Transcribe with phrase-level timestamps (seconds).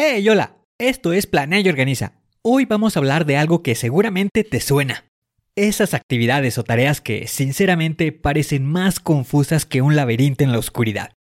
[0.00, 2.12] Hey, hola, esto es Planea y Organiza.
[2.40, 5.06] Hoy vamos a hablar de algo que seguramente te suena.
[5.56, 11.14] Esas actividades o tareas que, sinceramente, parecen más confusas que un laberinto en la oscuridad.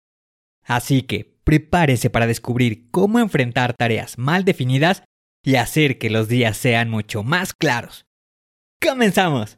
[0.63, 5.01] Así que, prepárese para descubrir cómo enfrentar tareas mal definidas
[5.43, 8.05] y hacer que los días sean mucho más claros.
[8.79, 9.57] ¡Comenzamos!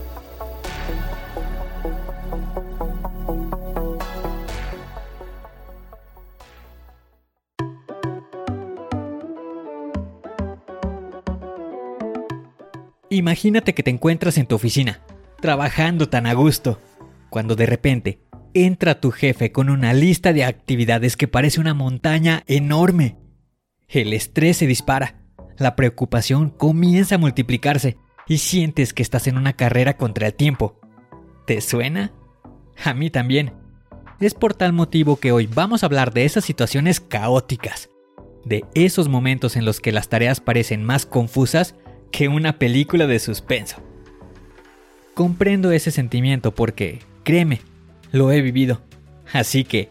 [13.11, 15.01] Imagínate que te encuentras en tu oficina,
[15.41, 16.79] trabajando tan a gusto,
[17.29, 18.21] cuando de repente
[18.53, 23.17] entra tu jefe con una lista de actividades que parece una montaña enorme.
[23.89, 25.25] El estrés se dispara,
[25.57, 27.97] la preocupación comienza a multiplicarse
[28.29, 30.79] y sientes que estás en una carrera contra el tiempo.
[31.45, 32.13] ¿Te suena?
[32.81, 33.51] A mí también.
[34.21, 37.89] Es por tal motivo que hoy vamos a hablar de esas situaciones caóticas,
[38.45, 41.75] de esos momentos en los que las tareas parecen más confusas
[42.11, 43.77] que una película de suspenso.
[45.13, 47.61] Comprendo ese sentimiento porque, créeme,
[48.11, 48.81] lo he vivido.
[49.33, 49.89] Así que,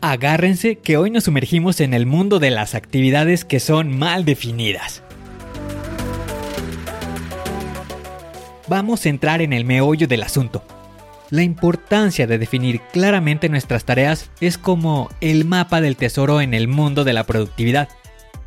[0.00, 5.02] agárrense que hoy nos sumergimos en el mundo de las actividades que son mal definidas.
[8.66, 10.62] Vamos a entrar en el meollo del asunto.
[11.30, 16.68] La importancia de definir claramente nuestras tareas es como el mapa del tesoro en el
[16.68, 17.88] mundo de la productividad.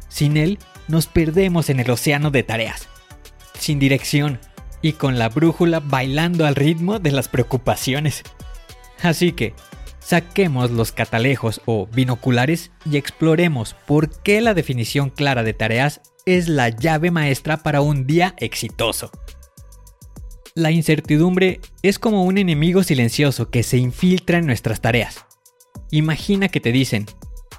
[0.10, 0.58] Sin él,
[0.88, 2.91] nos perdemos en el océano de tareas
[3.62, 4.40] sin dirección
[4.82, 8.24] y con la brújula bailando al ritmo de las preocupaciones.
[9.02, 9.54] Así que,
[10.00, 16.48] saquemos los catalejos o binoculares y exploremos por qué la definición clara de tareas es
[16.48, 19.12] la llave maestra para un día exitoso.
[20.56, 25.26] La incertidumbre es como un enemigo silencioso que se infiltra en nuestras tareas.
[25.92, 27.06] Imagina que te dicen,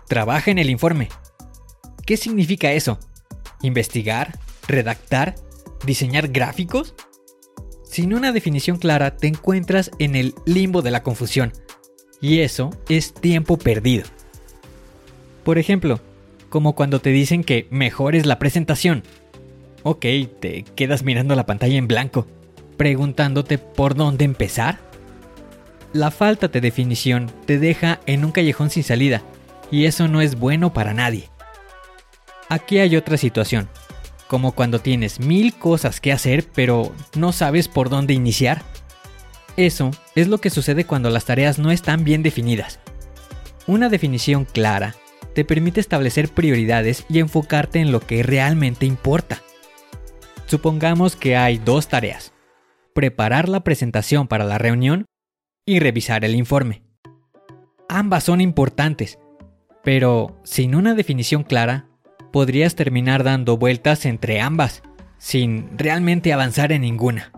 [0.08, 1.08] trabaja en el informe.
[2.04, 2.98] ¿Qué significa eso?
[3.62, 4.38] ¿Investigar?
[4.68, 5.36] ¿Redactar?
[5.84, 6.94] Diseñar gráficos?
[7.84, 11.52] Sin una definición clara te encuentras en el limbo de la confusión,
[12.20, 14.04] y eso es tiempo perdido.
[15.44, 16.00] Por ejemplo,
[16.48, 19.02] como cuando te dicen que mejores la presentación.
[19.82, 20.06] Ok,
[20.38, 22.26] te quedas mirando la pantalla en blanco,
[22.76, 24.78] preguntándote por dónde empezar.
[25.92, 29.22] La falta de definición te deja en un callejón sin salida,
[29.70, 31.28] y eso no es bueno para nadie.
[32.48, 33.68] Aquí hay otra situación,
[34.32, 38.62] como cuando tienes mil cosas que hacer pero no sabes por dónde iniciar.
[39.58, 42.80] Eso es lo que sucede cuando las tareas no están bien definidas.
[43.66, 44.94] Una definición clara
[45.34, 49.42] te permite establecer prioridades y enfocarte en lo que realmente importa.
[50.46, 52.32] Supongamos que hay dos tareas.
[52.94, 55.04] Preparar la presentación para la reunión
[55.66, 56.84] y revisar el informe.
[57.86, 59.18] Ambas son importantes,
[59.84, 61.90] pero sin una definición clara
[62.32, 64.82] podrías terminar dando vueltas entre ambas,
[65.18, 67.32] sin realmente avanzar en ninguna.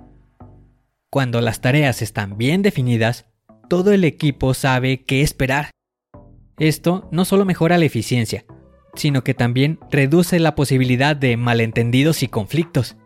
[1.10, 3.27] Cuando las tareas están bien definidas,
[3.69, 5.71] todo el equipo sabe qué esperar.
[6.59, 8.45] Esto no solo mejora la eficiencia,
[8.95, 12.97] sino que también reduce la posibilidad de malentendidos y conflictos.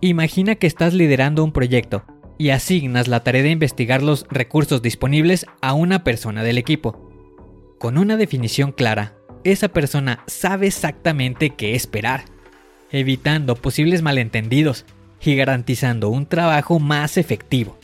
[0.00, 2.04] Imagina que estás liderando un proyecto
[2.38, 7.10] y asignas la tarea de investigar los recursos disponibles a una persona del equipo.
[7.78, 12.24] Con una definición clara, esa persona sabe exactamente qué esperar,
[12.90, 14.84] evitando posibles malentendidos
[15.22, 17.78] y garantizando un trabajo más efectivo.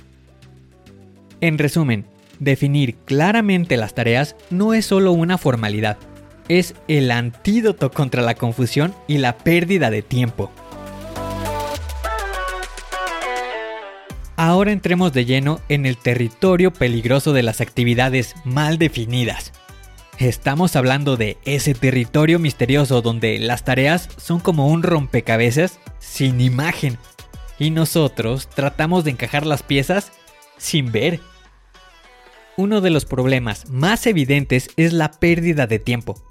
[1.41, 2.07] En resumen,
[2.39, 5.99] definir claramente las tareas no es solo una formalidad,
[6.49, 10.51] es el antídoto contra la confusión y la pérdida de tiempo.
[14.37, 19.53] Ahora entremos de lleno en el territorio peligroso de las actividades mal definidas.
[20.21, 26.99] Estamos hablando de ese territorio misterioso donde las tareas son como un rompecabezas sin imagen
[27.59, 30.13] y nosotros tratamos de encajar las piezas
[30.59, 31.21] sin ver.
[32.59, 36.23] Uno de los problemas más evidentes es la pérdida de tiempo.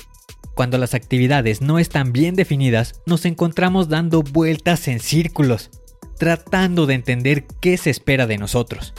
[0.53, 5.71] Cuando las actividades no están bien definidas, nos encontramos dando vueltas en círculos
[6.19, 8.93] tratando de entender qué se espera de nosotros.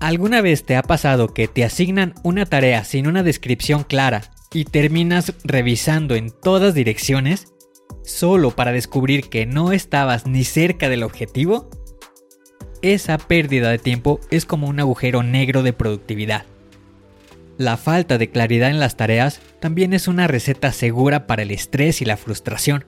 [0.00, 4.64] ¿Alguna vez te ha pasado que te asignan una tarea sin una descripción clara y
[4.64, 7.52] terminas revisando en todas direcciones
[8.02, 11.68] solo para descubrir que no estabas ni cerca del objetivo?
[12.80, 16.46] Esa pérdida de tiempo es como un agujero negro de productividad.
[17.58, 22.00] La falta de claridad en las tareas también es una receta segura para el estrés
[22.00, 22.86] y la frustración.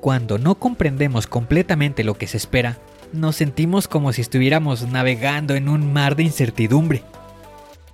[0.00, 2.78] Cuando no comprendemos completamente lo que se espera,
[3.12, 7.02] nos sentimos como si estuviéramos navegando en un mar de incertidumbre.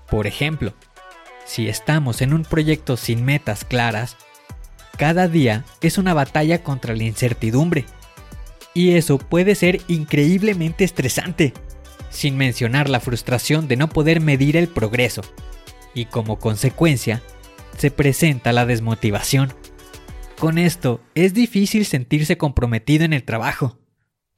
[0.09, 0.73] Por ejemplo,
[1.45, 4.17] si estamos en un proyecto sin metas claras,
[4.97, 7.85] cada día es una batalla contra la incertidumbre.
[8.75, 11.55] Y eso puede ser increíblemente estresante,
[12.11, 15.23] sin mencionar la frustración de no poder medir el progreso.
[15.95, 17.23] Y como consecuencia,
[17.79, 19.53] se presenta la desmotivación.
[20.39, 23.79] Con esto, es difícil sentirse comprometido en el trabajo.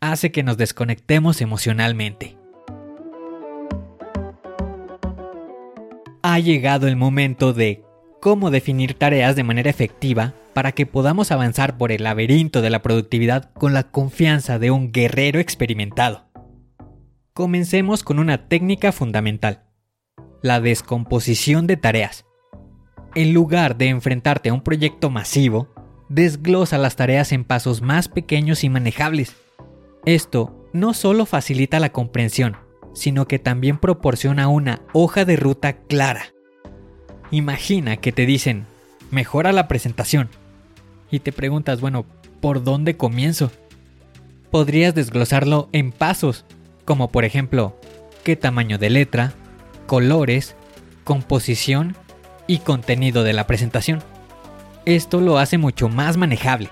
[0.01, 2.39] Hace que nos desconectemos emocionalmente.
[6.23, 7.83] Ha llegado el momento de
[8.21, 12.81] cómo definir tareas de manera efectiva para que podamos avanzar por el laberinto de la
[12.81, 16.29] productividad con la confianza de un guerrero experimentado.
[17.33, 19.65] Comencemos con una técnica fundamental,
[20.43, 22.25] la descomposición de tareas.
[23.17, 25.75] En lugar de enfrentarte a un proyecto masivo,
[26.09, 29.35] desglosa las tareas en pasos más pequeños y manejables.
[30.09, 32.57] Esto no solo facilita la comprensión,
[32.95, 36.33] sino que también proporciona una hoja de ruta clara.
[37.31, 38.65] Imagina que te dicen,
[39.11, 40.31] mejora la presentación.
[41.11, 42.07] Y te preguntas, bueno,
[42.41, 43.53] ¿por dónde comienzo?
[44.51, 46.47] Podrías desglosarlo en pasos,
[46.87, 47.79] como por ejemplo,
[48.25, 49.35] qué tamaño de letra,
[49.87, 50.57] colores,
[51.05, 51.95] composición
[52.47, 54.03] y contenido de la presentación.
[54.87, 56.71] Esto lo hace mucho más manejable.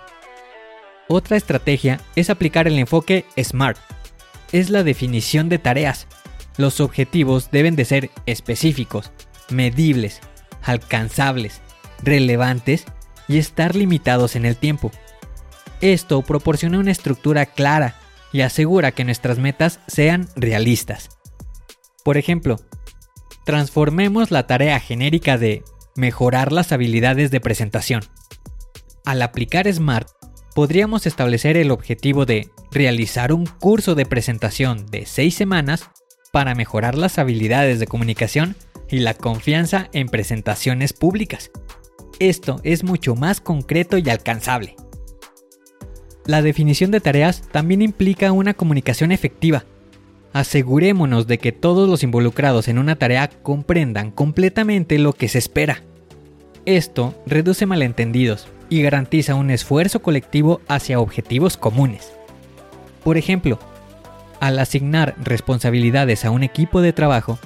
[1.08, 3.78] Otra estrategia es aplicar el enfoque SMART.
[4.50, 6.08] Es la definición de tareas.
[6.56, 9.12] Los objetivos deben de ser específicos,
[9.50, 10.20] medibles,
[10.62, 11.62] alcanzables,
[12.02, 12.84] relevantes
[13.28, 14.90] y estar limitados en el tiempo.
[15.80, 17.94] Esto proporciona una estructura clara
[18.32, 21.10] y asegura que nuestras metas sean realistas.
[22.04, 22.56] Por ejemplo,
[23.44, 25.62] transformemos la tarea genérica de
[25.94, 28.02] mejorar las habilidades de presentación.
[29.04, 30.08] Al aplicar SMART,
[30.56, 35.90] podríamos establecer el objetivo de realizar un curso de presentación de 6 semanas
[36.32, 38.56] para mejorar las habilidades de comunicación
[38.90, 41.50] y la confianza en presentaciones públicas.
[42.20, 44.76] Esto es mucho más concreto y alcanzable.
[46.24, 49.66] La definición de tareas también implica una comunicación efectiva.
[50.32, 55.82] Asegurémonos de que todos los involucrados en una tarea comprendan completamente lo que se espera.
[56.64, 62.12] Esto reduce malentendidos y garantiza un esfuerzo colectivo hacia objetivos comunes.
[63.04, 63.58] Por ejemplo,
[64.40, 67.38] al asignar responsabilidades a un equipo de trabajo,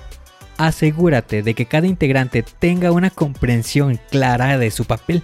[0.56, 5.22] asegúrate de que cada integrante tenga una comprensión clara de su papel.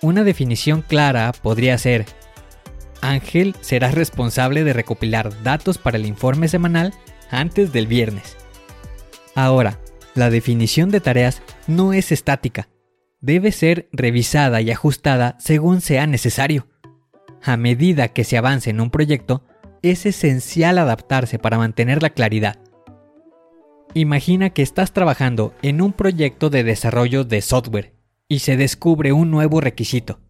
[0.00, 2.06] Una definición clara podría ser,
[3.00, 6.94] Ángel será responsable de recopilar datos para el informe semanal
[7.30, 8.36] antes del viernes.
[9.34, 9.78] Ahora,
[10.14, 12.68] la definición de tareas no es estática,
[13.22, 16.66] debe ser revisada y ajustada según sea necesario.
[17.42, 19.44] A medida que se avance en un proyecto,
[19.80, 22.58] es esencial adaptarse para mantener la claridad.
[23.94, 27.94] Imagina que estás trabajando en un proyecto de desarrollo de software
[28.28, 30.20] y se descubre un nuevo requisito.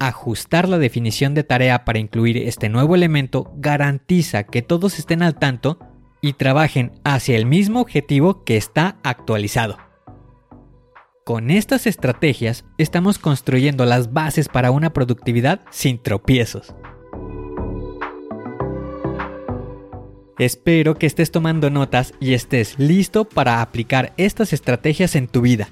[0.00, 5.36] Ajustar la definición de tarea para incluir este nuevo elemento garantiza que todos estén al
[5.36, 5.78] tanto
[6.20, 9.78] y trabajen hacia el mismo objetivo que está actualizado.
[11.24, 16.74] Con estas estrategias estamos construyendo las bases para una productividad sin tropiezos.
[20.38, 25.68] Espero que estés tomando notas y estés listo para aplicar estas estrategias en tu vida.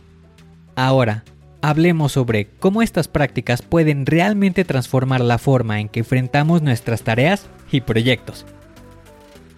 [0.74, 1.22] Ahora,
[1.60, 7.46] hablemos sobre cómo estas prácticas pueden realmente transformar la forma en que enfrentamos nuestras tareas
[7.70, 8.46] y proyectos.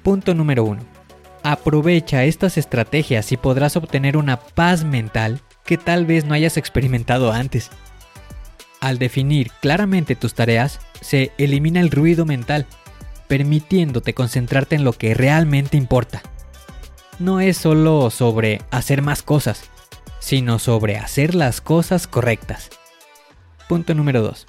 [0.03, 0.83] Punto número 1.
[1.45, 7.33] Aprovecha estas estrategias y podrás obtener una paz mental que tal vez no hayas experimentado
[7.33, 7.71] antes.
[8.80, 12.66] Al definir claramente tus tareas, se elimina el ruido mental.
[13.26, 16.23] permitiéndote concentrarte en lo que realmente importa.
[17.18, 19.71] No es solo sobre hacer más cosas,
[20.21, 22.68] sino sobre hacer las cosas correctas.
[23.66, 24.47] Punto número 2.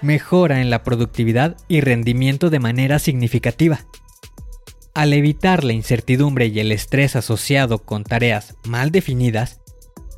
[0.00, 3.80] Mejora en la productividad y rendimiento de manera significativa.
[4.94, 9.60] Al evitar la incertidumbre y el estrés asociado con tareas mal definidas,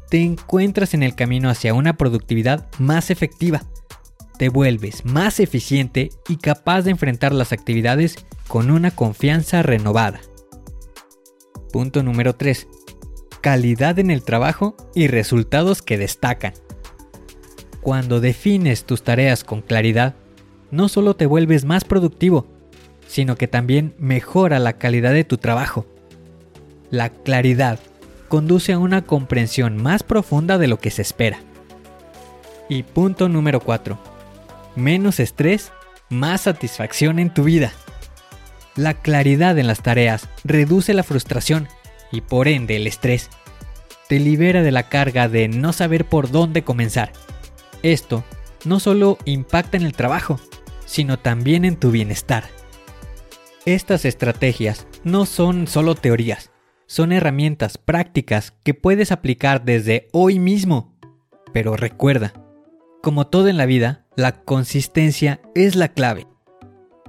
[0.08, 3.62] te encuentras en el camino hacia una productividad más efectiva.
[4.38, 8.16] Te vuelves más eficiente y capaz de enfrentar las actividades
[8.48, 10.20] con una confianza renovada.
[11.72, 12.68] Punto número 3.
[13.40, 16.52] Calidad en el trabajo y resultados que destacan.
[17.80, 20.16] Cuando defines tus tareas con claridad,
[20.70, 22.46] no solo te vuelves más productivo,
[23.06, 25.86] sino que también mejora la calidad de tu trabajo.
[26.90, 27.78] La claridad
[28.26, 31.38] conduce a una comprensión más profunda de lo que se espera.
[32.68, 33.98] Y punto número 4.
[34.74, 35.72] Menos estrés,
[36.08, 37.72] más satisfacción en tu vida.
[38.74, 41.68] La claridad en las tareas reduce la frustración
[42.12, 43.30] y por ende el estrés.
[44.08, 47.12] Te libera de la carga de no saber por dónde comenzar.
[47.82, 48.24] Esto
[48.64, 50.38] no solo impacta en el trabajo,
[50.84, 52.44] sino también en tu bienestar.
[53.64, 56.50] Estas estrategias no son solo teorías,
[56.86, 60.94] son herramientas prácticas que puedes aplicar desde hoy mismo.
[61.52, 62.32] Pero recuerda,
[63.02, 66.26] como todo en la vida, la consistencia es la clave.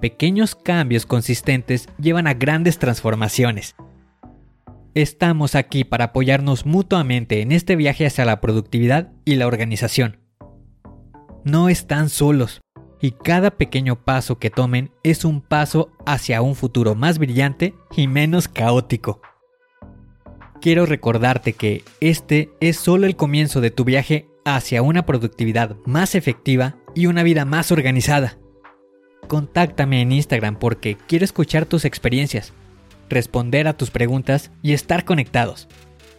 [0.01, 3.75] Pequeños cambios consistentes llevan a grandes transformaciones.
[4.93, 10.19] Estamos aquí para apoyarnos mutuamente en este viaje hacia la productividad y la organización.
[11.43, 12.61] No están solos,
[12.99, 18.07] y cada pequeño paso que tomen es un paso hacia un futuro más brillante y
[18.07, 19.21] menos caótico
[20.61, 26.15] quiero recordarte que este es solo el comienzo de tu viaje hacia una productividad más
[26.15, 28.37] efectiva y una vida más organizada.
[29.27, 32.53] Contáctame en Instagram porque quiero escuchar tus experiencias,
[33.09, 35.67] responder a tus preguntas y estar conectados.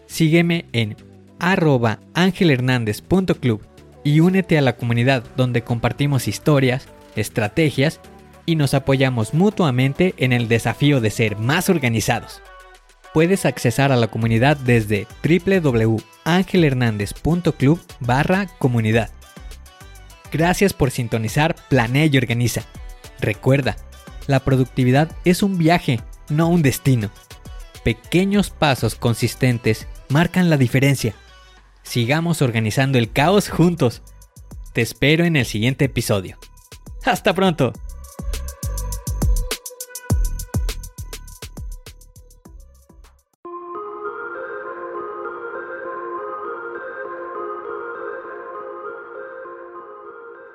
[0.06, 0.96] Sígueme en
[1.38, 3.62] arroba angelhernandez.club
[4.04, 8.00] y únete a la comunidad donde compartimos historias, estrategias
[8.46, 12.42] y nos apoyamos mutuamente en el desafío de ser más organizados
[13.12, 19.10] puedes accesar a la comunidad desde www.angelhernandez.club barra comunidad.
[20.30, 22.62] Gracias por sintonizar Planea y Organiza.
[23.20, 23.76] Recuerda,
[24.26, 27.10] la productividad es un viaje, no un destino.
[27.84, 31.14] Pequeños pasos consistentes marcan la diferencia.
[31.82, 34.02] Sigamos organizando el caos juntos.
[34.74, 36.38] Te espero en el siguiente episodio.
[37.04, 37.72] Hasta pronto.